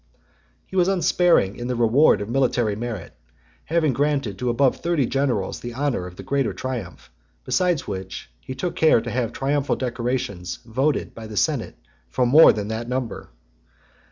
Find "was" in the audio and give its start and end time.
0.77-0.87